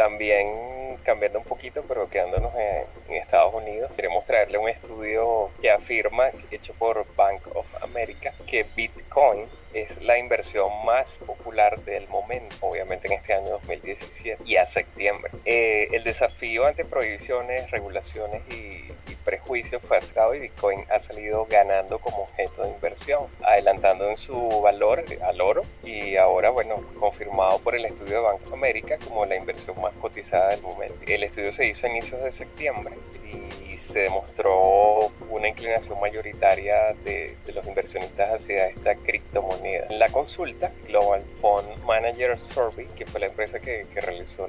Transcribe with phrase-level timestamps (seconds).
[0.00, 6.30] también cambiando un poquito, pero quedándonos en, Estados Unidos, queremos traerle un estudio que afirma,
[6.50, 13.08] hecho por Bank of America, que Bitcoin es la inversión más popular del momento, obviamente
[13.08, 15.30] en este año 2017 y a septiembre.
[15.44, 18.86] Eh, el desafío ante prohibiciones, regulaciones y,
[19.30, 24.60] prejuicios fue acercado y Bitcoin ha salido ganando como objeto de inversión, adelantando en su
[24.60, 29.24] valor al oro y ahora, bueno, confirmado por el estudio de Bank of America como
[29.24, 30.96] la inversión más cotizada del momento.
[31.06, 34.89] El estudio se hizo a inicios de septiembre y se demostró
[35.50, 39.86] inclinación mayoritaria de, los inversionistas hacia esta criptomoneda.
[39.90, 44.46] En la consulta, Global Fund Manager Survey, que fue la empresa que, realizó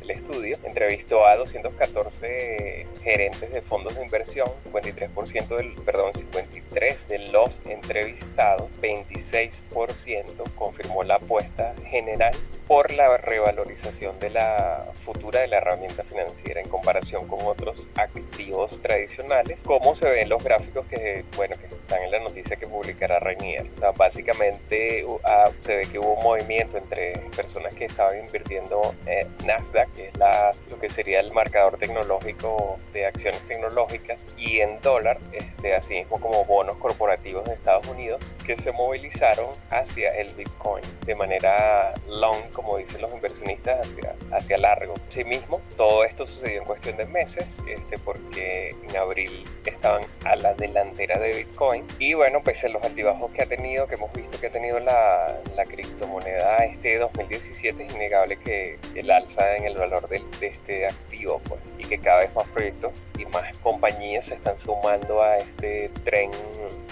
[0.00, 7.18] el estudio, entrevistó a 214 gerentes de fondos de inversión, 53% del, perdón, 53 de
[7.28, 12.34] los entrevistados, 26% confirmó la apuesta general
[12.66, 18.80] por la revalorización de la futura de la herramienta financiera en comparación con otros activos
[18.82, 23.66] tradicionales, como se los gráficos que, bueno, que están en la noticia que publicará Rainier.
[23.96, 29.92] básicamente ah, se ve que hubo un movimiento entre personas que estaban invirtiendo en Nasdaq,
[29.92, 35.18] que es la, lo que sería el marcador tecnológico de acciones tecnológicas, y en dólar,
[35.32, 40.84] este, así mismo como bonos corporativos de Estados Unidos, que se movilizaron hacia el Bitcoin
[41.06, 44.94] de manera long, como dicen los inversionistas, hacia, hacia largo.
[45.08, 50.54] Asimismo, todo esto sucedió en cuestión de meses, este, porque en abril estaban a la
[50.54, 51.84] delantera de Bitcoin.
[51.98, 54.78] Y bueno, pese a los altibajos que ha tenido, que hemos visto que ha tenido
[54.80, 60.46] la, la criptomoneda este 2017, es innegable que el alza en el valor de, de
[60.48, 65.22] este activo, pues, y que cada vez más proyectos y más compañías se están sumando
[65.22, 66.30] a este tren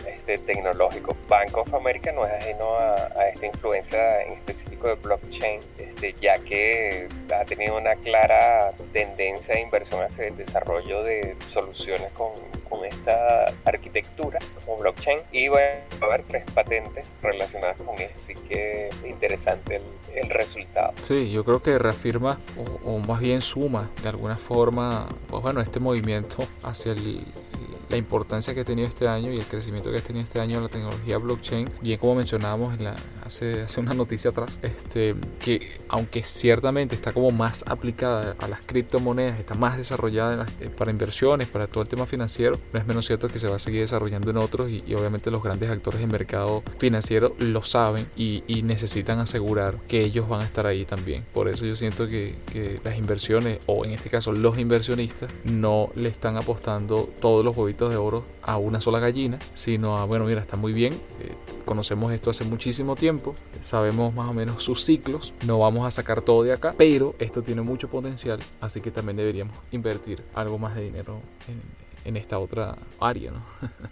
[0.06, 1.16] este, tecnológico.
[1.40, 6.34] Bank of America no es ajeno a, esta influencia en específico de blockchain, este, ya
[6.40, 12.32] que ha tenido una clara tendencia de inversión hacia el desarrollo de soluciones con,
[12.68, 15.20] con esta arquitectura como blockchain.
[15.32, 19.82] Y bueno, va a haber tres patentes relacionadas con eso, así que interesante el,
[20.14, 20.92] el resultado.
[21.00, 25.62] Sí, yo creo que reafirma o, o, más bien suma de alguna forma, pues bueno,
[25.62, 27.24] este movimiento hacia el,
[27.90, 30.60] la importancia que ha tenido este año y el crecimiento que ha tenido este año
[30.60, 35.60] la tecnología blockchain, bien como mencionábamos en la, hace, hace una noticia atrás, este, que
[35.88, 41.48] aunque ciertamente está como más aplicada a las criptomonedas, está más desarrollada eh, para inversiones,
[41.48, 44.30] para todo el tema financiero, no es menos cierto que se va a seguir desarrollando
[44.30, 49.78] en otros y, obviamente los grandes actores del mercado financiero lo saben y, necesitan asegurar
[49.88, 51.24] que ellos van a estar ahí también.
[51.32, 55.90] Por eso yo siento que, que las inversiones, o en este caso los inversionistas, no
[55.96, 57.56] le están apostando todos los
[57.88, 62.12] de oro a una sola gallina, sino a, bueno, mira, está muy bien, eh, conocemos
[62.12, 66.42] esto hace muchísimo tiempo, sabemos más o menos sus ciclos, no vamos a sacar todo
[66.42, 70.82] de acá, pero esto tiene mucho potencial, así que también deberíamos invertir algo más de
[70.82, 71.60] dinero en,
[72.04, 73.42] en esta otra área, ¿no?